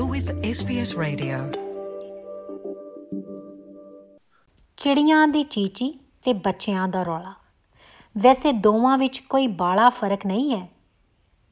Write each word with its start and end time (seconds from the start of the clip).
You're 0.00 0.18
with 0.18 0.32
SBS 0.32 1.02
Radio. 1.02 1.56
ਚਿੜੀਆਂ 4.76 5.28
ਦੀ 5.28 5.42
ਚੀਚੀ 5.42 6.00
ਤੇ 6.24 6.32
ਬੱਚਿਆਂ 6.32 6.88
ਦਾ 6.88 7.02
ਰੌਲਾ। 7.02 7.34
ਵੈਸੇ 8.18 8.52
ਦੋਵਾਂ 8.52 8.98
ਵਿੱਚ 8.98 9.18
ਕੋਈ 9.18 9.46
ਬਾਲਾ 9.46 9.88
ਫ਼ਰਕ 9.88 10.26
ਨਹੀਂ 10.26 10.56
ਹੈ। 10.56 10.68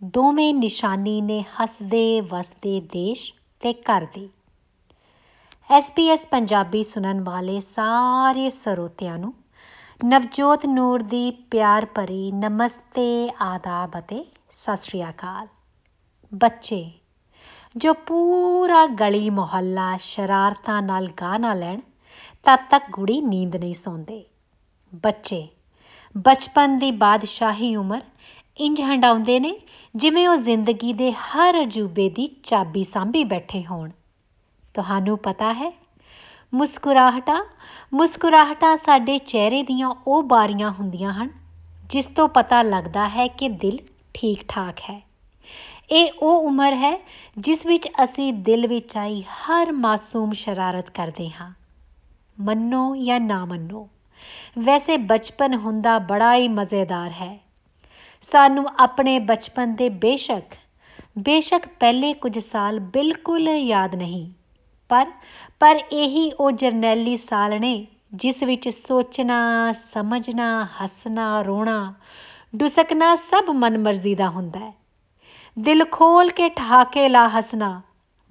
ਦੋਵੇਂ 0.04 0.54
ਨਿਸ਼ਾਨੀ 0.54 1.20
ਨੇ 1.20 1.42
ਹੱਸਦੇ, 1.42 2.20
ਵਸਦੇ 2.20 2.80
ਦੇਸ਼ 2.80 3.34
ਤੇ 3.60 3.72
ਘਰ 3.72 4.06
ਦੀ। 4.14 4.30
SBS 5.78 6.18
ਪੰਜਾਬੀ 6.30 6.82
ਸੁਣਨ 6.82 7.24
ਵਾਲੇ 7.24 7.60
ਸਾਰੇ 7.60 8.50
ਸਰੋਤਿਆਂ 8.50 9.18
ਨੂੰ 9.18 9.34
ਨਵਜੋਤ 10.04 10.66
ਨੂਰ 10.66 11.02
ਦੀ 11.02 11.30
ਪਿਆਰ 11.30 11.86
ਭਰੀ 11.94 12.32
ਨਮਸਤੇ, 12.32 13.34
ਆਦਾਬ 13.40 13.98
ਅਤੇ 13.98 14.24
ਸਤਿ 14.52 14.76
ਸ਼੍ਰੀ 14.82 15.08
ਅਕਾਲ। 15.08 15.46
ਬੱਚੇ 16.34 16.90
ਜੋ 17.76 17.92
ਪੂਰਾ 17.92 18.86
ਗਲੀ 18.86 19.28
ਮੁਹੱਲਾ 19.30 19.96
ਸ਼ਰਾਰਤਾਂ 19.96 20.82
ਨਾਲ 20.82 21.08
ਗਾਹ 21.20 21.38
ਨਾ 21.38 21.52
ਲੈਣ, 21.54 21.80
ਤਦ 22.44 22.58
ਤੱਕ 22.70 22.84
ਗੁੜੀ 22.90 23.20
ਨੀਂਦ 23.20 23.56
ਨਹੀਂ 23.56 23.74
ਸੌਂਦੇ। 23.74 24.24
ਬੱਚੇ, 24.94 25.48
ਬਚਪਨ 26.14 26.78
ਦੀ 26.78 26.90
ਬਾਦਸ਼ਾਹੀ 26.92 27.74
ਉਮਰ 27.76 28.00
ਇੰਜ 28.58 28.80
ਹੰਡਾਉਂਦੇ 28.82 29.40
ਨੇ 29.40 29.54
ਜਿਵੇਂ 29.96 30.28
ਉਹ 30.28 30.36
ਜ਼ਿੰਦਗੀ 30.36 30.92
ਦੇ 30.92 31.12
ਹਰ 31.12 31.62
ਅਜੂਬੇ 31.62 32.08
ਦੀ 32.10 32.26
ਚਾਬੀ 32.42 32.84
ਸਾਂਭੀ 32.84 33.24
ਬੈਠੇ 33.24 33.64
ਹੋਣ। 33.64 33.90
ਤੁਹਾਨੂੰ 34.74 35.18
ਪਤਾ 35.18 35.52
ਹੈ, 35.52 35.72
ਮੁਸਕਰਾਹਟਾਂ 36.54 37.44
ਮੁਸਕਰਾਹਟਾਂ 37.94 38.76
ਸਾਡੇ 38.76 39.18
ਚਿਹਰੇ 39.18 39.62
ਦੀਆਂ 39.62 39.94
ਉਹ 40.06 40.22
ਬਾਰੀਆਂ 40.22 40.70
ਹੁੰਦੀਆਂ 40.70 41.12
ਹਨ, 41.12 41.30
ਜਿਸ 41.90 42.06
ਤੋਂ 42.06 42.28
ਪਤਾ 42.28 42.62
ਲੱਗਦਾ 42.62 43.08
ਹੈ 43.08 43.26
ਕਿ 43.28 43.48
ਦਿਲ 43.48 43.78
ਠੀਕ 44.14 44.44
ਠਾਕ 44.48 44.80
ਹੈ। 44.80 45.07
ਇਹ 45.90 46.10
ਉਹ 46.22 46.46
ਉਮਰ 46.46 46.74
ਹੈ 46.74 46.92
ਜਿਸ 47.38 47.64
ਵਿੱਚ 47.66 47.88
ਅਸੀਂ 48.04 48.32
ਦਿਲ 48.42 48.66
ਵਿੱਚ 48.66 48.96
ਆਈ 48.96 49.22
ਹਰ 49.22 49.72
ਮਾਸੂਮ 49.74 50.32
ਸ਼ਰਾਰਤ 50.32 50.90
ਕਰਦੇ 50.90 51.28
ਹਾਂ। 51.30 51.52
ਮੰਨੋ 52.38 52.94
ਜਾਂ 52.96 53.18
ਨਾ 53.20 53.44
ਮੰਨੋ, 53.44 53.88
ਵੈਸੇ 54.58 54.96
ਬਚਪਨ 54.96 55.54
ਹੁੰਦਾ 55.54 55.98
ਬੜਾ 55.98 56.34
ਹੀ 56.34 56.48
ਮਜ਼ੇਦਾਰ 56.48 57.10
ਹੈ। 57.12 57.38
ਸਾਨੂੰ 58.24 58.64
ਆਪਣੇ 58.78 59.18
ਬਚਪਨ 59.18 59.74
ਦੇ 59.74 59.88
ਬੇਸ਼ੱਕ 59.98 60.54
ਬੇਸ਼ੱਕ 61.18 61.66
ਪਹਿਲੇ 61.80 62.12
ਕੁਝ 62.14 62.38
ਸਾਲ 62.38 62.80
ਬਿਲਕੁਲ 62.92 63.48
ਯਾਦ 63.48 63.94
ਨਹੀਂ, 63.94 64.30
ਪਰ 64.90 65.10
ਪਰ 65.60 65.80
ਇਹੀ 65.92 66.30
ਉਹ 66.32 66.50
ਜਰਨੈਲੀ 66.52 67.16
ਸਾਲ 67.16 67.58
ਨੇ 67.60 67.86
ਜਿਸ 68.14 68.42
ਵਿੱਚ 68.42 68.68
ਸੋਚਣਾ, 68.68 69.72
ਸਮਝਣਾ, 69.72 70.66
ਹੱਸਣਾ, 70.76 71.40
ਰੋਣਾ, 71.42 71.94
ਡੁਸਕਣਾ 72.56 73.14
ਸਭ 73.16 73.50
ਮਨਮਰਜ਼ੀ 73.54 74.14
ਦਾ 74.14 74.28
ਹੁੰਦਾ 74.28 74.60
ਹੈ। 74.60 74.72
ਦਿਲ 75.58 75.84
ਖੋਲ 75.92 76.30
ਕੇ 76.30 76.48
ਠਹਾਕੇ 76.48 77.08
ਲਾ 77.08 77.28
ਹੱਸਣਾ, 77.28 77.82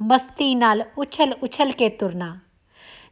ਮਸਤੀ 0.01 0.55
ਨਾਲ 0.55 0.83
ਉਛਲ 0.97 1.33
ਉਛਲ 1.43 1.71
ਕੇ 1.71 1.89
ਤੁਰਨਾ। 1.89 2.37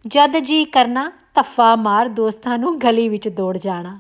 ਜਦ 0.08 0.38
ਜੀ 0.40 0.66
ਕਰਨਾ, 0.66 1.12
ਧੱਫਾ 1.36 1.76
ਮਾਰ 1.76 2.08
ਦੋਸਤਾਂ 2.08 2.58
ਨੂੰ 2.58 2.82
ਗਲੀ 2.82 3.10
ਵਿੱਚ 3.10 3.28
ਦੌੜ 3.30 3.58
ਜਾਣਾ। 3.58 4.00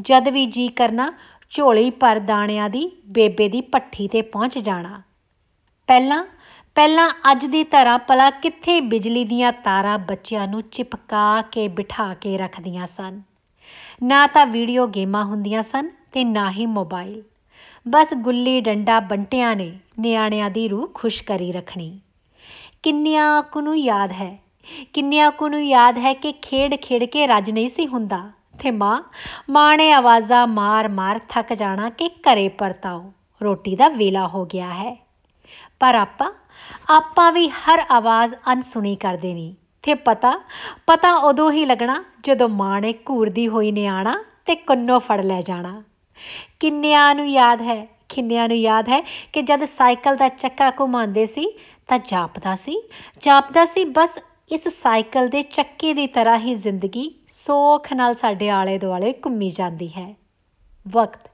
ਜਦ 0.00 0.28
ਵੀ 0.28 0.46
ਜੀ 0.46 0.68
ਕਰਨਾ, 0.68 1.12
ਝੋਲੀ 1.50 1.90
ਭਰ 1.90 2.18
ਦਾਣਿਆਂ 2.18 2.70
ਦੀ, 2.70 3.02
ਬੇਬੇ 3.06 3.48
ਦੀ 3.48 3.60
ਪੱਠੀ 3.60 4.08
ਤੇ 4.08 4.22
ਪਹੁੰਚ 4.22 4.58
ਜਾਣਾ। 4.58 5.02
ਪਹਿਲਾਂ 5.86 6.24
ਪਹਿਲਾਂ 6.74 7.10
ਅੱਜ 7.32 7.46
ਦੀ 7.46 7.64
ਤਰ੍ਹਾਂ 7.64 7.98
ਪਲਾ 7.98 8.30
ਕਿੱਥੇ 8.30 8.80
ਬਿਜਲੀ 8.80 9.24
ਦੀਆਂ 9.24 9.52
ਤਾਰਾਂ 9.52 9.98
ਬੱਚਿਆਂ 9.98 10.48
ਨੂੰ 10.48 10.62
ਚਿਪਕਾ 10.62 11.42
ਕੇ 11.42 11.68
ਬਿਠਾ 11.68 12.14
ਕੇ 12.14 12.36
ਰੱਖਦੀਆਂ 12.38 12.86
ਸਨ। 12.86 13.22
ਨਾ 14.02 14.26
ਤਾਂ 14.26 14.46
ਵੀਡੀਓ 14.46 14.86
ਗੇਮਾਂ 14.86 15.24
ਹੁੰਦੀਆਂ 15.24 15.62
ਸਨ 15.62 15.90
ਤੇ 16.12 16.24
ਨਾ 16.24 16.50
ਹੀ 16.50 16.66
ਮੋਬਾਈਲ। 16.66 17.22
ਬਸ 17.86 18.12
ਗੁੱਲੀ 18.14 18.60
ਡੰਡਾ 18.60 18.98
ਬੰਟਿਆਂ 19.00 19.54
ਨੇ 19.56 19.72
ਨਿਆਣਿਆਂ 20.00 20.50
ਦੀ 20.50 20.68
ਰੂਹ 20.68 20.88
ਖੁਸ਼ 20.94 21.22
ਕਰੀ 21.22 21.50
ਰੱਖਣੀ। 21.52 22.00
ਕਿੰਨਿਆਂ 22.82 23.42
ਕੁ 23.42 23.60
ਨੂੰ 23.60 23.76
ਯਾਦ 23.78 24.12
ਹੈ, 24.12 24.38
ਕਿੰਨਿਆਂ 24.92 25.30
ਕੁ 25.30 25.48
ਨੂੰ 25.48 25.62
ਯਾਦ 25.64 25.98
ਹੈ 25.98 26.12
ਕਿ 26.14 26.32
ਖੇਡ 26.32 26.74
ਖੇਡ 26.76 27.04
ਕੇ 27.04 27.26
ਰੱਜ 27.26 27.50
ਨਹੀਂ 27.50 27.68
ਸੀ 27.68 27.86
ਹੁੰਦਾ। 27.86 28.30
ਤੇ 28.62 28.70
ਮਾਂ 28.70 29.02
ਮਾਂ 29.50 29.76
ਨੇ 29.76 29.92
ਆਵਾਜ਼ਾਂ 29.92 30.46
ਮਾਰ 30.46 30.88
ਮਾਰ 30.88 31.20
ਥੱਕ 31.28 31.52
ਜਾਣਾ 31.52 31.90
ਕਿ 31.90 32.08
ਘਰੇ 32.08 32.48
ਪਰਤਾਓ, 32.48 33.12
ਰੋਟੀ 33.40 33.76
ਦਾ 33.76 33.88
ਵੇਲਾ 33.88 34.26
ਹੋ 34.26 34.44
ਗਿਆ 34.44 34.70
ਹੈ। 34.70 34.96
ਪਰ 35.80 35.94
ਆਪਾਂ 35.94 36.30
ਆਪਾਂ 36.90 37.32
ਵੀ 37.32 37.48
ਹਰ 37.48 37.84
ਆਵਾਜ਼ 37.90 38.34
ਅਨਸੁਣੀ 38.52 38.96
ਕਰਦੇ 38.96 39.34
ਨਹੀਂ 39.34 39.54
ਤੇ 39.84 39.94
ਪਤਾ 39.94 40.32
ਪਤਾ 40.86 41.12
ਉਦੋਂ 41.18 41.50
ਹੀ 41.52 41.64
ਲੱਗਣਾ 41.64 42.02
ਜਦੋਂ 42.22 42.48
ਮਾਂ 42.48 42.80
ਨੇ 42.80 42.92
ਘੂਰਦੀ 43.08 43.48
ਹੋਈ 43.48 43.72
ਨੇ 43.72 43.86
ਆਣਾ 43.86 44.14
ਤੇ 44.46 44.54
ਕੰਨੋਂ 44.54 45.00
ਫੜ 45.00 45.20
ਲੈ 45.20 45.40
ਜਾਣਾ। 45.40 45.82
ਕਿੰਨਿਆਂ 46.60 47.14
ਨੂੰ 47.14 47.28
ਯਾਦ 47.28 47.62
ਹੈ, 47.62 47.86
ਕਿੰਨਿਆਂ 48.08 48.48
ਨੂੰ 48.48 48.56
ਯਾਦ 48.56 48.88
ਹੈ 48.88 49.00
ਕਿ 49.32 49.42
ਜਦ 49.42 49.64
ਸਾਈਕਲ 49.64 50.16
ਦਾ 50.16 50.28
ਚੱਕਾ 50.28 50.70
ਘੁਮਾਉਂਦੇ 50.70 51.26
ਸੀ 51.26 51.46
ਤਾਂ 51.88 51.98
ਜਾਪਦਾ 52.06 52.54
ਸੀ 52.56 52.82
ਜਾਪਦਾ 53.20 53.64
ਸੀ 53.64 53.84
ਬਸ 53.84 54.18
ਇਸ 54.50 54.68
ਸਾਈਕਲ 54.68 55.28
ਦੇ 55.28 55.42
ਚੱਕੇ 55.42 55.92
ਦੀ 55.94 56.06
ਤਰ੍ਹਾਂ 56.06 56.38
ਹੀ 56.38 56.54
ਜ਼ਿੰਦਗੀ 56.54 57.10
ਸੋਖ 57.28 57.92
ਨਾਲ 57.92 58.14
ਸਾਡੇ 58.14 58.50
ਆਲੇ 58.50 58.78
ਦੁਆਲੇ 58.78 59.12
ਘੁੰਮੀ 59.12 59.50
ਜਾਂਦੀ 59.50 59.88
ਹੈ। 59.88 60.14
ਵਕਤ 60.86 61.30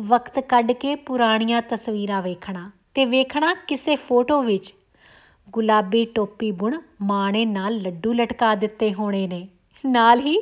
ਵਕਤ 0.00 0.38
ਕੱਢ 0.38 0.72
ਕੇ 0.72 0.94
ਪੁਰਾਣੀਆਂ 0.94 1.62
ਤਸਵੀਰਾਂ 1.62 2.22
ਵੇਖਣਾ 2.22 2.70
ਤੇ 2.94 3.04
ਵੇਖਣਾ 3.04 3.54
ਕਿਸੇ 3.54 3.96
ਫੋਟੋ 3.96 4.42
ਵਿੱਚ। 4.42 4.74
ਗੁਲਾਬੀ 5.48 6.04
ਟੋਪੀ 6.04 6.50
ਬੁਣ 6.50 6.80
ਮਾਂ 7.02 7.32
ਨੇ 7.32 7.44
ਨਾਲ 7.46 7.76
ਲੱਡੂ 7.76 8.12
ਲਟਕਾ 8.12 8.54
ਦਿੱਤੇ 8.54 8.92
ਹੋਣੇ 8.94 9.26
ਨੇ। 9.26 9.48
ਨਾਲ 9.86 10.20
ਹੀ 10.20 10.38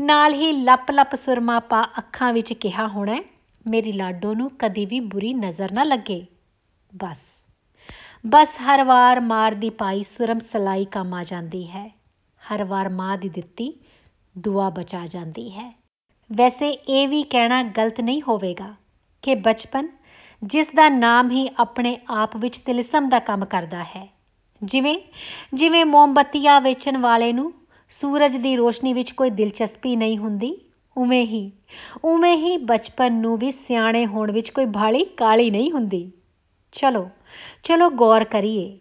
ਨਾਲ 0.00 0.34
ਹੀ 0.34 0.52
ਲੱਪ 0.52 0.90
ਲੱਪ 0.90 1.14
ਸੁਰਮਾ 1.14 1.58
ਪਾ 1.60 1.82
ਅੱਖਾਂ 1.98 2.32
ਵਿੱਚ 2.32 2.52
ਕਿਹਾ 2.52 2.86
ਹੋਣਾ 2.88 3.20
ਮੇਰੀ 3.68 3.92
ਲਾਡੋ 3.92 4.34
ਨੂੰ 4.34 4.50
ਕਦੀ 4.58 4.86
ਵੀ 4.86 5.00
ਬੁਰੀ 5.00 5.34
ਨਜ਼ਰ 5.34 5.72
ਨਾ 5.72 5.82
ਲੱਗੇ। 5.82 6.26
ਬਸ। 6.90 7.18
ਬਸ 8.26 8.56
ਹਰ 8.60 8.84
ਵਾਰ 8.84 9.20
ਮਾਰ 9.20 9.54
ਦੀ 9.54 9.70
ਪਾਈ 9.70 10.02
ਸੁਰਮ 10.02 10.38
ਸਲਾਈ 10.38 10.84
ਕੰਮ 10.84 11.14
ਆ 11.14 11.22
ਜਾਂਦੀ 11.24 11.66
ਹੈ। 11.68 11.90
ਹਰ 12.42 12.64
ਵਾਰ 12.64 12.88
ਮਾਂ 12.88 13.16
ਦੀ 13.18 13.28
ਦਿੱਤੀ 13.28 13.72
ਦੁਆ 14.36 14.70
ਬਚਾ 14.70 15.06
ਜਾਂਦੀ 15.06 15.50
ਹੈ। 15.50 15.72
ਵੈਸੇ 16.30 16.68
ਇਹ 16.70 17.08
ਵੀ 17.08 17.22
ਕਹਿਣਾ 17.22 17.62
ਗਲਤ 17.62 18.00
ਨਹੀਂ 18.00 18.22
ਹੋਵੇਗਾ 18.22 18.74
ਕਿ 19.22 19.34
ਬਚਪਨ 19.34 19.88
ਜਿਸ 20.42 20.70
ਦਾ 20.70 20.88
ਨਾਮ 20.88 21.30
ਹੀ 21.30 21.48
ਆਪਣੇ 21.58 21.96
ਆਪ 22.10 22.36
ਵਿੱਚ 22.36 22.58
ਤਿਲਸਮ 22.58 23.08
ਦਾ 23.08 23.18
ਕੰਮ 23.18 23.44
ਕਰਦਾ 23.44 23.84
ਹੈ। 23.84 24.08
ਜਿਵੇਂ 24.62 24.96
ਜਿਵੇਂ 25.54 25.84
ਮੋਮਬੱਤੀਆਂ 25.84 26.60
ਵੇਚਣ 26.60 26.96
ਵਾਲੇ 26.96 27.32
ਨੂੰ 27.32 27.52
ਸੂਰਜ 27.90 28.36
ਦੀ 28.36 28.56
ਰੋਸ਼ਨੀ 28.56 28.92
ਵਿੱਚ 28.92 29.10
ਕੋਈ 29.10 29.30
ਦਿਲਚਸਪੀ 29.30 29.96
ਨਹੀਂ 29.96 30.18
ਹੁੰਦੀ 30.18 30.56
ਉਵੇਂ 30.98 31.24
ਹੀ 31.26 31.50
ਉਵੇਂ 32.04 32.36
ਹੀ 32.36 32.56
ਬਚਪਨ 32.56 33.12
ਨੂੰ 33.12 33.36
ਵੀ 33.38 33.50
ਸਿਆਣੇ 33.50 34.04
ਹੋਣ 34.06 34.32
ਵਿੱਚ 34.32 34.50
ਕੋਈ 34.50 34.66
ਭਾਲੀ 34.66 35.04
ਕਾਲੀ 35.16 35.50
ਨਹੀਂ 35.50 35.70
ਹੁੰਦੀ। 35.72 36.10
ਚਲੋ 36.72 37.08
ਚਲੋ 37.62 37.88
ਗੌਰ 37.90 38.24
ਕਰੀਏ। 38.24 38.78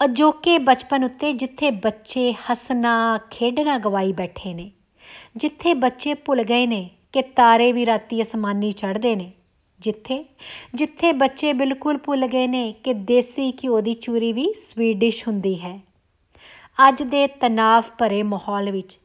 ਅਜੋਕੇ 0.00 0.58
ਬਚਪਨ 0.58 1.04
ਉੱਤੇ 1.04 1.32
ਜਿੱਥੇ 1.32 1.70
ਬੱਚੇ 1.70 2.32
ਹੱਸਣਾ, 2.32 3.18
ਖੇਡਣਾ, 3.30 3.78
ਗਵਾਈ 3.78 4.12
ਬੈਠੇ 4.12 4.54
ਨੇ, 4.54 4.70
ਜਿੱਥੇ 5.36 5.74
ਬੱਚੇ 5.74 6.14
ਭੁੱਲ 6.14 6.42
ਗਏ 6.42 6.66
ਨੇ 6.66 6.88
ਕਿ 7.12 7.22
ਤਾਰੇ 7.22 7.72
ਵੀ 7.72 7.86
ਰਾਤੀ 7.86 8.22
ਅਸਮਾਨੀ 8.22 8.72
ਚੜ੍ਹਦੇ 8.72 9.14
ਨੇ, 9.16 9.32
ਜਿੱਥੇ 9.80 10.24
ਜਿੱਥੇ 10.74 11.12
ਬੱਚੇ 11.12 11.52
ਬਿਲਕੁਲ 11.52 11.98
ਭੁੱਲ 11.98 12.26
ਗਏ 12.26 12.46
ਨੇ 12.46 12.72
ਕਿ 12.84 12.92
ਦੇਸੀ 12.92 13.52
ਘਿਓ 13.52 13.80
ਦੀ 13.80 13.94
ਚੂਰੀ 13.94 14.32
ਵੀ 14.32 14.52
ਸਵੀਡਿਸ਼ 14.54 15.26
ਹੁੰਦੀ 15.28 15.54
ਹੈ। 15.60 15.80
ਅੱਜ 16.88 17.02
ਦੇ 17.02 17.26
ਤਣਾਅ 17.26 17.82
ਭਰੇ 17.98 18.22
ਮਾਹੌਲ 18.22 18.70
ਵਿੱਚ 18.70 18.98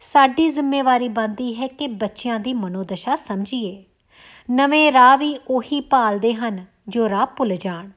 ਸਾਡੀ 0.00 0.50
ਜ਼ਿੰਮੇਵਾਰੀ 0.50 1.08
ਬਣਦੀ 1.08 1.60
ਹੈ 1.60 1.66
ਕਿ 1.66 1.88
ਬੱਚਿਆਂ 1.88 2.40
ਦੀ 2.40 2.54
ਮਨੋਦਸ਼ਾ 2.54 3.16
ਸਮਝੀਏ। 3.16 3.84
ਨਵੇਂ 4.50 4.92
ਰਾਹ 4.92 5.18
ਵੀ 5.18 5.38
ਉਹੀ 5.48 5.80
ਭਾਲਦੇ 5.80 6.34
ਹਨ 6.34 6.64
ਜੋ 6.88 7.08
ਰਾਹ 7.08 7.26
ਭੁੱਲ 7.26 7.56
ਜਾਣ। 7.56 7.90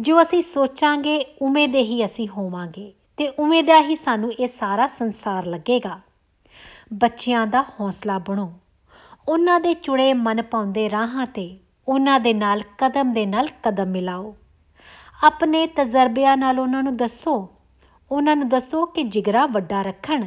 ਜੋ 0.00 0.22
ਅਸੀਂ 0.22 0.42
ਸੋਚਾਂਗੇ, 0.42 1.24
ਉਵੇਂ 1.42 1.68
ਦੇ 1.68 1.82
ਹੀ 1.82 2.04
ਅਸੀਂ 2.04 2.28
ਹੋਵਾਂਗੇ 2.28 2.92
ਤੇ 3.16 3.28
ਉਵੇਂ 3.28 3.64
ਦਾ 3.64 3.80
ਹੀ 3.80 3.94
ਸਾਨੂੰ 3.94 4.32
ਇਹ 4.32 4.46
ਸਾਰਾ 4.46 4.86
ਸੰਸਾਰ 4.86 5.46
ਲੱਗੇਗਾ। 5.46 6.00
ਬੱਚਿਆਂ 6.94 7.46
ਦਾ 7.46 7.62
ਹੌਸਲਾ 7.62 8.18
ਬਣੋ। 8.18 8.52
ਉਹਨਾਂ 9.28 9.60
ਦੇ 9.60 9.74
ਚੁੜੇ 9.74 10.12
ਮਨ 10.12 10.42
ਪਾਉਂਦੇ 10.42 10.90
ਰਾਹਾਂ 10.90 11.26
ਤੇ 11.26 11.58
ਉਹਨਾਂ 11.88 12.20
ਦੇ 12.20 12.32
ਨਾਲ 12.32 12.62
ਕਦਮ 12.78 13.12
ਦੇ 13.12 13.26
ਨਾਲ 13.26 13.48
ਕਦਮ 13.62 13.86
ਮਿਲਾਓ। 13.86 14.36
ਆਪਣੇ 15.24 15.66
ਤਜਰਬਿਆਂ 15.66 16.36
ਨਾਲ 16.36 16.58
ਉਹਨਾਂ 16.58 16.82
ਨੂੰ 16.82 16.96
ਦੱਸੋ। 16.96 17.48
ਉਹਨਾਂ 18.10 18.36
ਨੂੰ 18.36 18.48
ਦੱਸੋ 18.48 18.86
ਕਿ 18.86 19.02
ਜਿਗਰਾ 19.02 19.46
ਵੱਡਾ 19.46 19.82
ਰੱਖਣ। 19.82 20.26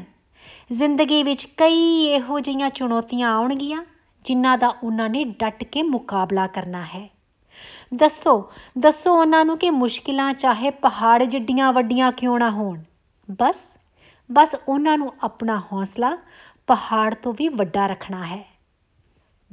ਜ਼ਿੰਦਗੀ 0.72 1.24
ਵਿੱਚ 1.24 1.46
ਕਈ 1.46 2.06
ਇਹੋ 2.06 2.40
ਜਿਹੀਆਂ 2.40 2.70
ਚੁਣੌਤੀਆਂ 2.70 3.36
ਆਉਣਗੀਆਂ, 3.36 3.84
ਜਿਨ੍ਹਾਂ 4.26 4.58
ਦਾ 4.58 4.68
ਉਹਨਾਂ 4.84 5.10
ਨੇ 5.10 5.24
ਡਟ 5.24 5.64
ਕੇ 5.64 5.84
ਮੁਕਾਬਲਾ 5.84 6.48
ਕਰਨਾ 6.48 6.84
ਹੈ। 6.84 7.10
ਦੱਸੋ 7.94 8.52
ਦੱਸੋ 8.78 9.16
ਉਹਨਾਂ 9.16 9.46
ਨੂੰ 9.46 9.58
ਕਿ 9.58 9.70
ਮੁਸ਼ਕਿਲਾਂ 9.70 10.34
ਚਾਹੇ 10.34 10.70
ਪਹਾੜ 10.70 11.24
ਜਿੱਡੀਆਂ 11.24 11.74
ਵੱਡੀਆਂ 11.74 12.12
ਕਿਉਂ 12.12 12.40
ਨਾ 12.40 12.50
ਹੋਣ। 12.50 12.80
ਬਸ 13.32 13.74
ਬਸ 14.32 14.56
ਉਹਨਾਂ 14.68 14.98
ਨੂੰ 14.98 15.14
ਆਪਣਾ 15.24 15.62
ਹੌਸਲਾ 15.74 16.18
ਪਹਾੜ 16.68 17.14
ਤੋਂ 17.14 17.34
ਵੀ 17.38 17.48
ਵੱਡਾ 17.48 17.88
ਰੱਖਣਾ 17.88 18.26
ਹੈ। 18.26 18.52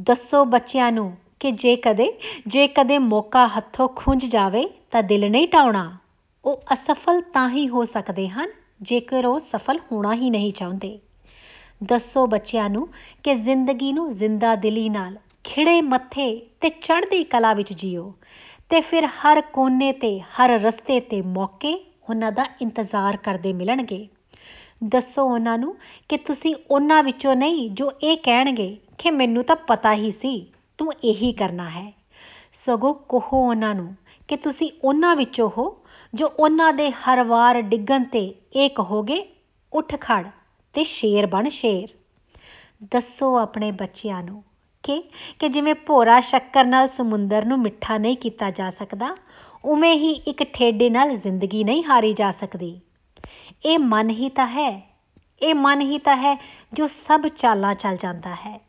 ਦੱਸੋ 0.00 0.44
ਬੱਚਿਆਂ 0.44 0.92
ਨੂੰ 0.92 1.16
ਕਿ 1.40 1.50
ਜੇ 1.50 1.76
ਕਦੇ 1.76 2.18
ਜੇ 2.46 2.68
ਕਦੇ 2.68 2.98
ਮੌਕਾ 2.98 3.46
ਹੱਥੋਂ 3.46 3.88
ਖੁੰਝ 3.88 4.26
ਜਾਵੇ 4.26 4.68
ਤਾਂ 4.90 5.02
ਦਿਲ 5.02 5.30
ਨਹੀਂ 5.30 5.48
ਟਾਉਣਾ। 5.48 5.96
ਉਹ 6.44 6.62
ਅਸਫਲ 6.72 7.20
ਤਾਂ 7.20 7.50
ਹੀ 7.50 7.68
ਹੋ 7.68 7.84
ਸਕਦੇ 7.84 8.28
ਹਨ 8.28 8.50
ਜੇਕਰ 8.82 9.26
ਉਹ 9.26 9.38
ਸਫਲ 9.38 9.78
ਹੋਣਾ 9.92 10.14
ਹੀ 10.14 10.30
ਨਹੀਂ 10.30 10.52
ਚਾਹੁੰਦੇ। 10.52 10.98
ਦੱਸੋ 11.84 12.26
ਬੱਚਿਆਂ 12.26 12.70
ਨੂੰ 12.70 12.88
ਕਿ 13.22 13.34
ਜ਼ਿੰਦਗੀ 13.34 13.92
ਨੂੰ 13.92 14.12
ਜ਼ਿੰਦਾ 14.12 14.54
ਦਿਲੀ 14.54 14.88
ਨਾਲ 14.88 15.16
ਖਿੜੇ 15.44 15.80
ਮੱਥੇ 15.82 16.46
ਤੇ 16.60 16.68
ਚੜ੍ਹਦੀ 16.68 17.24
ਕਲਾ 17.24 17.54
ਵਿੱਚ 17.54 17.72
ਜੀਓ 17.72 18.14
ਤੇ 18.70 18.80
ਫਿਰ 18.80 19.06
ਹਰ 19.06 19.40
ਕੋਨੇ 19.40 19.92
ਤੇ, 19.92 20.20
ਹਰ 20.20 20.50
ਰਸਤੇ 20.50 21.00
ਤੇ 21.00 21.22
ਮੌਕੇ 21.22 21.92
ਉਹਨਾਂ 22.10 22.32
ਦਾ 22.32 22.44
ਇੰਤਜ਼ਾਰ 22.62 23.16
ਕਰਦੇ 23.16 23.52
ਮਿਲਣਗੇ। 23.52 24.08
ਦੱਸੋ 24.84 25.24
ਉਹਨਾਂ 25.24 25.58
ਨੂੰ 25.58 25.76
ਕਿ 26.08 26.16
ਤੁਸੀਂ 26.16 26.54
ਉਹਨਾਂ 26.70 27.02
ਵਿੱਚੋਂ 27.02 27.36
ਨਹੀਂ, 27.36 27.70
ਜੋ 27.70 27.92
ਇਹ 28.02 28.16
ਕਹਿਣਗੇ 28.16 28.76
ਕਿ 28.98 29.10
ਮੈਨੂੰ 29.10 29.44
ਤਾਂ 29.44 29.56
ਪਤਾ 29.56 29.94
ਹੀ 29.94 30.10
ਸੀ, 30.10 30.46
ਤੂੰ 30.78 30.92
ਇਹੀ 31.04 31.32
ਕਰਨਾ 31.32 31.68
ਹੈ। 31.68 31.92
ਸਗੋਂ 32.52 32.94
ਕਹੋ 32.94 33.48
ਉਹਨਾਂ 33.48 33.74
ਨੂੰ 33.74 33.94
ਕਿ 34.28 34.36
ਤੁਸੀਂ 34.36 34.70
ਉਹਨਾਂ 34.84 35.16
ਵਿੱਚੋਂ 35.16 35.50
ਹੋ 35.58 35.84
ਜੋ 36.14 36.26
ਉਹਨਾਂ 36.26 36.72
ਦੇ 36.72 36.90
ਹਰ 36.90 37.22
ਵਾਰ 37.22 37.60
ਡਿੱਗਣ 37.62 38.04
ਤੇ 38.04 38.34
ਇਹ 38.52 38.70
ਕਹੋਗੇ 38.70 39.24
ਉੱਠ 39.72 39.94
ਖੜ 40.00 40.26
ਤੇ 40.74 40.84
ਸ਼ੇਰ 40.84 41.26
ਬਣ 41.26 41.48
ਸ਼ੇਰ। 41.48 41.88
ਦੱਸੋ 42.92 43.36
ਆਪਣੇ 43.36 43.70
ਬੱਚਿਆਂ 43.72 44.22
ਨੂੰ 44.22 44.42
ਕਿ 44.82 45.02
ਕਿ 45.38 45.48
ਜਿਵੇਂ 45.48 45.74
ਭੋਰਾ 45.74 46.20
ਸ਼ੱਕਰ 46.20 46.64
ਨਾਲ 46.64 46.88
ਸਮੁੰਦਰ 46.88 47.44
ਨੂੰ 47.44 47.58
ਮਿੱਠਾ 47.58 47.98
ਨਹੀਂ 47.98 48.16
ਕੀਤਾ 48.16 48.50
ਜਾ 48.50 48.70
ਸਕਦਾ, 48.70 49.16
ਉਵੇਂ 49.64 49.94
ਹੀ 49.94 50.10
ਇੱਕ 50.10 50.42
ਠੇਡੇ 50.44 50.90
ਨਾਲ 50.90 51.16
ਜ਼ਿੰਦਗੀ 51.16 51.64
ਨਹੀਂ 51.64 51.84
ਹਾਰੀ 51.84 52.12
ਜਾ 52.12 52.30
ਸਕਦੀ। 52.30 52.80
ਇਹ 53.66 53.78
ਮਨ 53.78 54.10
ਹੀ 54.10 54.28
ਤਾਂ 54.28 54.46
ਹੈ, 54.46 54.82
ਇਹ 55.42 55.54
ਮਨ 55.54 55.80
ਹੀ 55.80 55.98
ਤਾਂ 55.98 56.16
ਹੈ 56.16 56.36
ਜੋ 56.72 56.86
ਸਭ 56.86 57.26
ਚਾਲਾਂ 57.26 57.74
ਚੱਲ 57.74 57.96
ਜਾਂਦਾ 57.96 58.34
ਹੈ। 58.34 58.60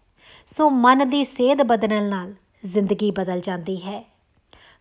ਸੋ 0.46 0.70
ਮਨ 0.70 1.10
ਦੀ 1.10 1.24
ਸੇਧ 1.24 1.62
ਬਦਲਣ 1.62 2.04
ਨਾਲ 2.04 2.34
ਜ਼ਿੰਦਗੀ 2.66 3.12
ਬਦਲ 3.12 3.40
ਜਾਂਦੀ 3.40 3.76
ਹੈ। 3.76 4.19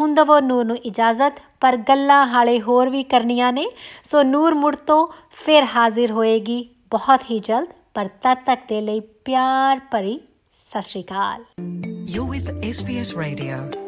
ਹੁਣ 0.00 0.14
ਦਵੋ 0.14 0.40
ਨੂਰ 0.40 0.64
ਨੂੰ 0.64 0.76
ਇਜਾਜ਼ਤ, 0.76 1.32
ਪਰ 1.60 1.76
ਗੱਲਾਂ 1.76 2.26
ਹਾਲੇ 2.26 2.60
ਹੋਰ 2.60 2.88
ਵੀ 2.88 3.02
ਕਰਨੀਆਂ 3.02 3.52
ਨੇ। 3.52 3.66
ਸੋ 4.04 4.22
ਨੂਰ 4.22 4.54
ਮੁੜ 4.54 4.76
ਤੋਂ 4.76 5.08
ਫਿਰ 5.32 5.66
ਹਾਜ਼ਰ 5.76 6.10
ਹੋਏਗੀ। 6.10 6.68
ਬਹੁਤ 6.90 7.20
ਹੀ 7.30 7.38
ਜਲਦ, 7.38 7.68
ਪਰ 7.94 8.08
ਤਦ 8.22 8.38
ਤੱਕ 8.46 8.60
ਦੇ 8.68 8.80
ਲਈ 8.80 9.00
ਪਿਆਰ 9.00 9.80
ਭਰੀ 9.90 10.20
ਸਤਿ 10.70 10.82
ਸ਼੍ਰੀ 10.82 11.02
ਅਕਾਲ। 11.02 11.44
You're 12.14 12.30
with 12.30 12.50
SBS 12.50 13.22
Radio. 13.22 13.83